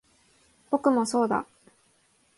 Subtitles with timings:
[0.71, 1.45] 僕もそうだ